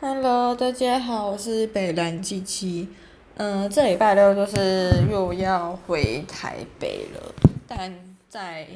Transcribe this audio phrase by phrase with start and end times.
[0.00, 2.88] Hello，大家好，我是北兰七七。
[3.36, 7.34] 嗯，这礼拜六就是又要回台北了，
[7.66, 7.92] 但
[8.28, 8.68] 在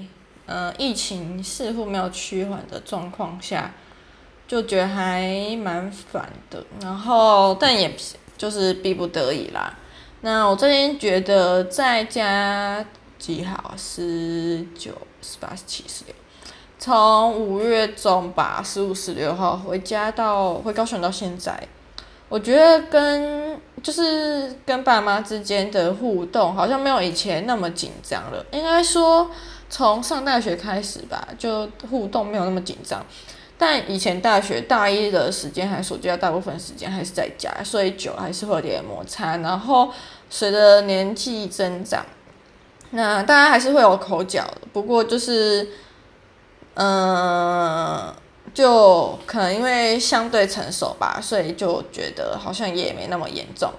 [0.46, 3.72] 呃疫情似乎没有趋缓的状况下，
[4.48, 6.66] 就觉得还蛮烦的。
[6.80, 7.94] 然后，但也
[8.36, 9.78] 就是逼不得已啦。
[10.22, 12.84] 那我最近觉得在家
[13.16, 13.72] 几号？
[13.76, 14.90] 十九、
[15.22, 16.14] 十八、十七、十六。
[16.82, 21.56] 从五月中吧，十五、十六号回家到回高雄到现在，
[22.28, 28.44] 我觉得跟就是跟爸妈之间的互动好像没有以前那么紧张了。
[28.50, 29.30] 应该说
[29.70, 33.00] 从上大学开始吧，就互动没有那么紧张。
[33.56, 39.36] 但以前大学大一的时间还暑假，大部分时间还是在家，所以久还是会有点摩擦。
[39.36, 39.88] 然后
[40.28, 42.04] 随着年纪增长，
[42.90, 45.68] 那大家还是会有口角，不过就是。
[46.74, 48.14] 嗯，
[48.54, 53.70] 就可能因为相对成熟吧，所以就觉得好像也没那么严重。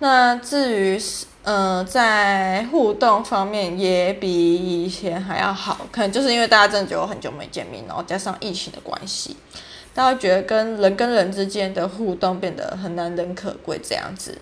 [0.00, 9.36] 那至于是嗯，在互动方面也比以前还要好，可能就是因为大家真的觉得很久没见面，然后加上疫情的关系，
[9.94, 14.38] 大家觉得跟人跟人之间的互动变得很难能可贵这样子。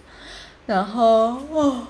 [0.66, 1.86] 然后哦。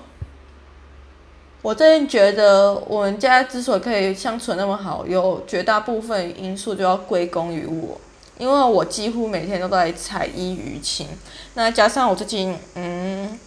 [1.61, 8.01] 我最近觉得我们家之所以可以相处那么好，有绝大部分因素就要归功于我，
[8.39, 11.07] 因为我几乎每天都在彩衣娱情。
[11.53, 13.37] 那加上我最近嗯，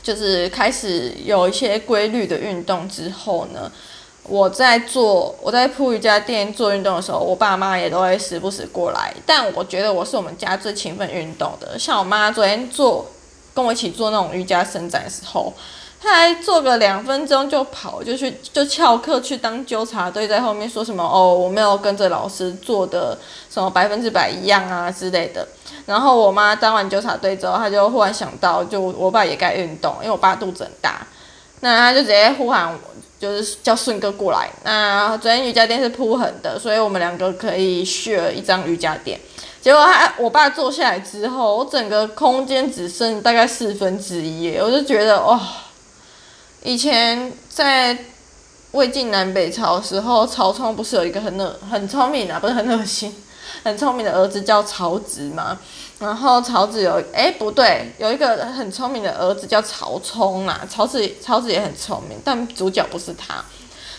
[0.00, 3.68] 就是开始有一些规律的运动之后呢，
[4.22, 9.12] 我在做我在铺瑜伽垫做运动的时候，我爸妈也都会时不时过来。
[9.26, 13.04] 但我觉得我是我们家最勤奋运动的，像我妈昨天做
[13.52, 15.52] 跟我一起做那种瑜伽伸展的时候。
[16.08, 23.18] 他还做个两分钟就跑，就去就翘课去当纠察队，在后面说什么哦，我没有跟着老师做的
[23.50, 25.44] 什么百分之百一样啊之类的。
[25.84, 31.04] 然后我妈当完纠察队之后，她就忽然想到，就我爸也该运动，因为我爸肚子很大，
[31.58, 32.78] 那他就直接呼喊我，
[33.18, 34.48] 就是叫顺哥过来。
[34.62, 39.18] 那昨天瑜伽垫是铺横的，所以我们两个可以 share 一张瑜伽垫。
[39.60, 45.40] 结果他我爸坐下来之后，我整个空间只剩大概四分之一，我就觉得哇。
[46.62, 47.96] 以前在
[48.72, 53.14] 魏晋南北朝时候，曹冲不是有一个很恶很聪明啊，不是很恶心，
[53.64, 55.58] 很聪明的儿子叫曹植吗？
[55.98, 60.66] 然后曹植有哎、不对，有一个很聪明的儿子叫曹冲啊。
[60.68, 63.44] 曹植曹植也很聪明，但主角不是他。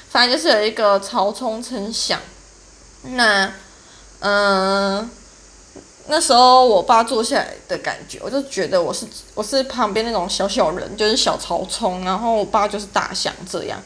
[0.10, 2.20] 反正就是有一个曹冲称象。
[3.04, 3.52] 那
[4.20, 5.10] 嗯。
[6.10, 13.78] 那时候我爸坐下来的感觉，我就觉得我是我是旁边那种小小人，就是小曹冲，然后我爸就是大象这样。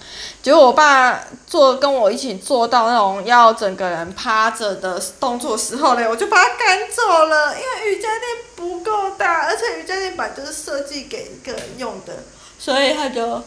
[0.44, 8.22] 结果我爸做跟我一起做到那种要整个人趴着的动作时候呢，我就把他赶走了，因为瑜伽垫
[8.56, 12.14] 不够大，而且瑜伽垫板就是设计给一个人用的，
[12.60, 13.44] 所以他就，啊，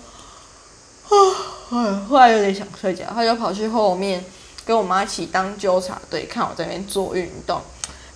[2.09, 4.25] 后来有点想睡觉，他就跑去后面
[4.67, 7.63] 跟我妈一起当纠察队，看我在那边做运动。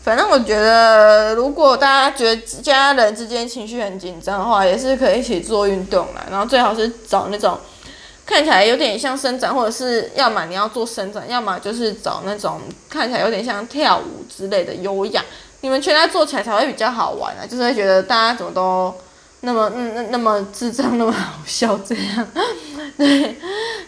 [0.02, 6.24] 反正我觉得，如果大家觉得家人之间情绪很紧张的话，也是可以一起做运动啦。
[6.30, 7.58] 然后最好是找那种
[8.24, 15.22] 看起来有点像伸展，或者是要么你要做伸展，要么就是找那种看起来有点像跳舞之类的有氧。
[15.60, 18.94] 你们全家做起来才会比较好玩啊，就是会觉得大家怎么都
[19.40, 22.26] 那么嗯那那么智障，那么好笑这样。
[22.96, 23.36] 对，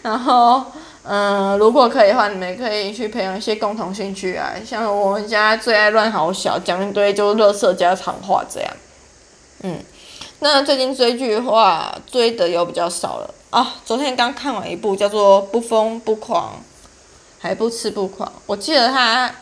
[0.03, 0.63] 然后。
[1.03, 8.71] 嗯，如果可以的话，你们可以去培养一些共同兴趣啊，像我们家最爱乱好小，讲一堆就是垃圾家常话这样。
[9.63, 9.79] 嗯，
[10.39, 13.75] 那最近追剧的话，追的又比较少了啊。
[13.83, 16.53] 昨天刚看完一部叫做《不疯不狂》，
[17.39, 18.31] 还不吃不狂。
[18.45, 19.33] 我记得他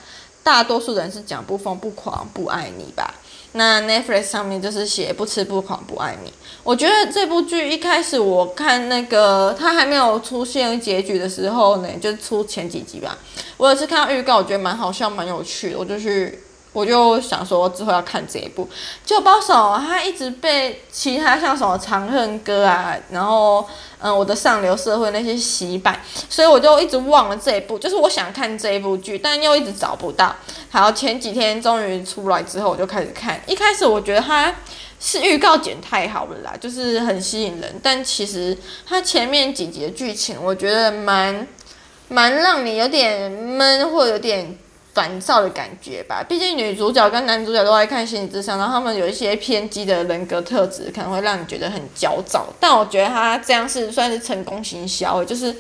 [0.41, 3.13] 大多数人是讲不疯不狂不爱你吧。
[3.53, 6.31] 那 Netflix 上面就是写不吃不狂不爱你。
[6.63, 13.17] 我觉得这部剧一开始我看那个它还没有出现结局的时候呢，就出前几集吧。
[13.57, 16.39] 我有次看到预告，我觉得蛮好笑，蛮有趣的，我就去。
[16.71, 18.69] 我就想说之后要看这一部，
[19.03, 23.67] 就包手他一直被其他像什么《长恨歌》啊，然后
[23.99, 25.99] 嗯我的上流社会那些洗版，
[26.29, 30.35] 所以我就一直忘了这一部，就是我想看这一部剧，但又一直找不到。
[30.69, 33.41] 好，前几天终于出来之后，我就开始看。
[33.47, 34.53] 一开始我觉得它
[34.99, 38.55] 是预告剪太好了啦，就是很吸引人，但其实
[38.85, 41.47] 它前面几集的剧情，我觉得蛮
[42.09, 44.55] 蛮让你有点闷或有点。
[44.99, 52.47] 烦躁的感觉吧，毕竟女主角跟男主角都爱看心理智商，然后他们有一些偏激的人格特质，可能会让你觉得很焦躁。
[52.59, 55.55] 但我觉得他这样是算是成功行销，就是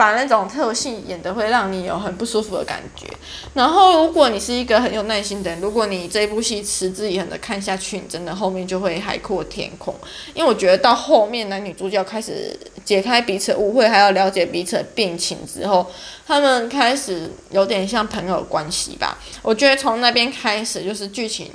[0.00, 3.06] 把那种特性演得会让你有很不舒服的感觉。
[3.52, 9.94] 然后，如果你是一个很有耐心的人，如果你这部戏持之以恒的看下去，你真的后面就会海阔天空。
[10.32, 15.86] 因为我觉得到后面男女主角开始解开彼此误会，还要了解彼此的病情之后，
[16.26, 19.18] 他们开始有点像朋友关系吧。
[19.42, 21.50] 我觉得从那边开始就是剧情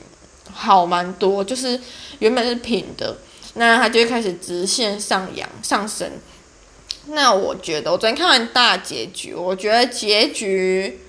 [0.53, 1.81] 好蛮多，就是
[2.19, 3.17] 原本是平的。
[3.55, 6.07] 那他就会开始直线上扬上升。
[7.07, 11.01] 那我觉得，我昨天看完大结局，我觉得结局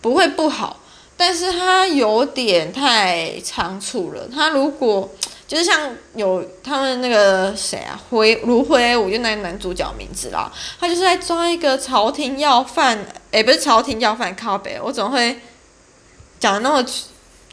[0.00, 0.80] 不会不好，
[1.16, 4.26] 但是他有点太仓促了。
[4.26, 5.10] 他如果
[5.46, 10.50] 就是像有他们那个谁啊，辉卢辉，我就那男主角名字啦，
[10.80, 15.38] 他就是在抓一个朝廷要犯，诶、不是朝廷要犯，靠北，我怎么会
[16.40, 16.84] 讲的那么？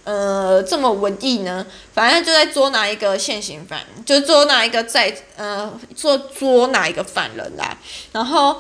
[0.03, 1.65] 呃，这么文艺呢？
[1.93, 7.77] 反正就在捉拿一个现行犯，就捉拿一个在呃，捉捉拿一个犯人来。
[8.11, 8.57] 然后，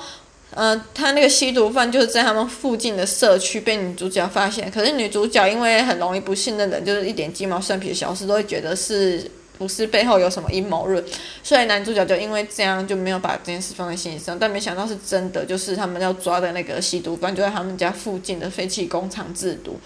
[0.53, 4.69] 呃，他那个吸毒犯就是在他们附近的社区被女主角发现。
[4.69, 9.29] 可是女主角因为很容易不信任人，就是一点鸡毛蒜皮的小事都会觉得是
[9.61, 11.05] 不是背后有什么阴谋论，
[11.43, 14.35] 所以男主角就因为这样就没有把这件事放在心上。
[14.39, 19.79] 但没想到是真的，就是他们要抓的那个吸毒犯就在他们家附近的废弃工厂制毒。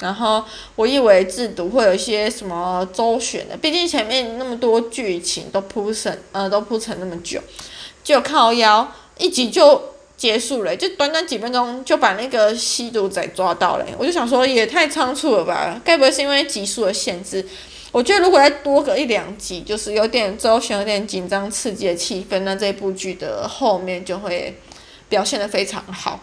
[0.00, 7.40] 然后我以为制毒会有一些什么周旋的，毕竟前面那么多剧情都铺成，呃，都铺成那么久，
[8.02, 9.80] 就靠腰一集就
[10.16, 15.80] 结束了，就短短几分钟就把那个吸毒仔抓到了，我就想说也太仓促了吧？
[15.84, 17.46] 该不会是因为集数的限制？
[17.92, 24.58] 我觉得如果再多个一两集，就是有点周旋、有点紧张、刺激的气氛，那这部剧的后面就会
[25.10, 26.20] 表现得非常好。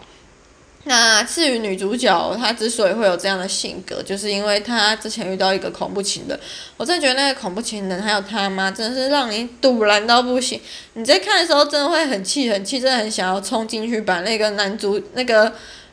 [0.84, 6.40] 那至于女主角，她之所以会有这样的性格，就是因为她之前遇到一个恐怖情人。
[6.78, 10.58] 我真的觉得那个恐怖情人还有他妈，真的是让你赌烂到不行。
[10.94, 15.52] 你在看的时候，真的会很气很气，真的很想要冲进去把那个男主那个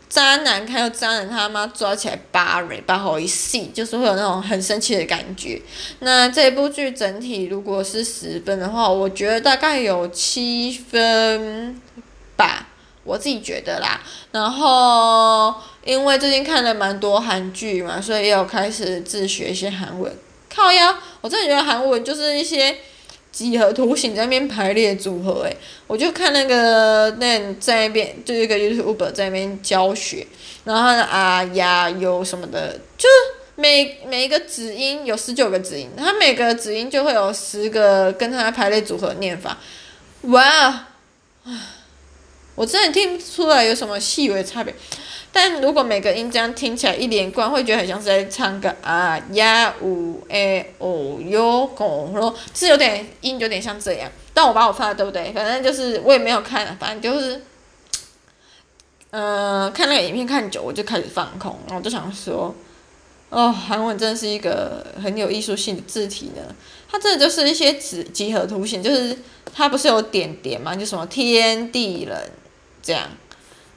[0.09, 5.61] 渣男看到渣男他妈抓起来扒人，把好一戏，就是会有那种很生气的感觉。
[5.99, 11.81] 那这部剧整体如果是十分的话，我觉得大概有七分
[12.35, 12.67] 吧。
[13.03, 14.01] 我自己觉得啦，
[14.31, 15.55] 然后
[15.85, 20.13] 因为最近看了蛮多韩剧嘛，所以也有开始自学一些韩文。
[20.53, 22.75] 靠呀，我真的觉得韩文就是一些
[23.37, 25.55] 几何图形在那边排列组合诶，
[25.85, 30.25] 我就看那个那在那边就一个 YouTube 在那边教学，
[30.63, 33.07] 然后呢啊呀有什么的，就
[33.53, 39.55] 每每一个子音有十九个子音，它每个子音就会有十个跟它排列组合念法，
[40.23, 40.87] 哇，
[42.55, 44.73] 我真的听不出来有什么细微差别，
[45.31, 54.11] 但如果每个音这样听起来一连贯，会觉得很像是在唱个啊呀呜诶哦哟拱咯，是有点音有点像这样。
[54.33, 55.31] 但我把我发的对不对？
[55.33, 57.41] 反正就是我也没有看，反正就是，
[59.11, 62.55] 嗯、呃，看那个影片看久，我就开始放空，然后就想说，
[63.29, 66.41] 哦，韩文真的是一个很有艺术性的字体呢。
[66.89, 69.17] 它这就是一些几几何图形，就是
[69.53, 72.31] 它不是有点点嘛，就什么天地人。
[72.81, 73.03] 这样，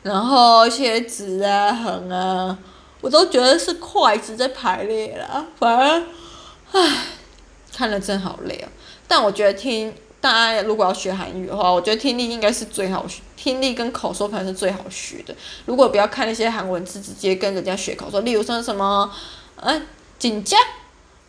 [0.03, 2.57] 然后一些直啊、横啊，
[3.01, 5.47] 我都觉得是筷子在排列了。
[5.59, 6.07] 反正，
[6.73, 7.07] 唉，
[7.75, 8.69] 看了真好累哦。
[9.07, 15.35] 但我觉得听大家如果要学韩语的话，我觉得听力应该是最好学，听力跟口说反正是最好学的。
[15.67, 19.11] 如果不要看那些韩文字，直接跟人家学口说，例如说什么，
[19.57, 19.87] 嗯，
[20.19, 20.59] 紧张。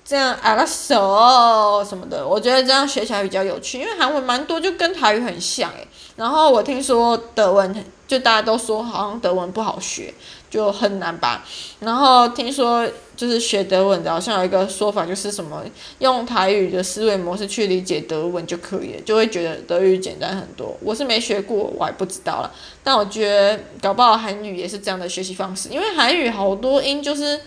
[0.04, 5.88] 这样啊个手什么的，我觉得这样学起来比较有趣，因为韩文蛮多就跟台语很像诶。
[6.18, 10.14] 然后我听说德文，就大家都说好像德文不好学，
[10.50, 11.46] 就很难吧。
[11.80, 15.64] 然后听说就是学德文的，好像有一个说法就是什么
[16.00, 20.78] 用台语的思维模式去理解德文就可以了，就会觉得德语简单很多。
[20.82, 22.52] 我是没学过，我还不知道了。
[22.84, 27.40] 但我觉得搞不好韩语也是这样的学习方式，因为韩语好多音就是。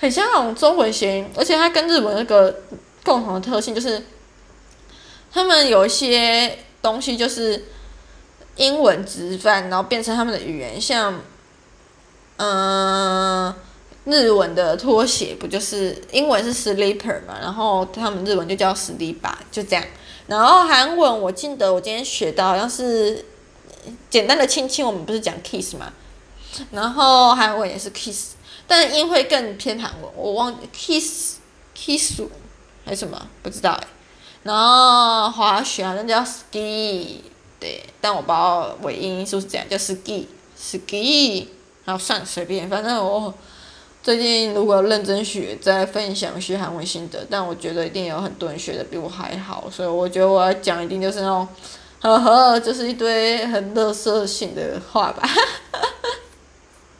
[0.00, 2.60] 很像那种中文谐音，而且它跟日文那个
[3.02, 4.00] 共同的特性就是，
[5.32, 7.64] 他们有一些东西就是
[8.58, 11.18] 英文直翻，然后变成他们的语言，像，
[12.36, 13.54] 嗯，
[14.04, 19.84] 日文的拖鞋不就是英文是 slipper 嘛，然后他们日文就叫 slipper，就这样。
[20.26, 23.24] 然后韩文我记得我今天学到好像是
[24.10, 25.92] 简单的亲亲，我们不是讲 kiss 嘛，
[26.72, 28.34] 然后韩文也是 kiss。
[28.66, 31.36] 但是音会更偏韩文，我忘 kiss
[31.74, 32.20] kiss
[32.84, 33.86] 还是什么不知道哎。
[34.42, 37.20] 然后滑雪好像叫 ski，
[37.60, 40.26] 对，但我不知道尾音是不是这样，叫 ski
[40.58, 41.46] ski。
[41.84, 43.32] 然后算随便，反正我
[44.02, 51.48] 最近如果认真学，在分享学韩文心得，但我觉得一定有很多人学的比我还好，所以我觉得我要讲一定就是那种
[52.02, 55.26] 呵呵，就是一堆很乐色性的话吧。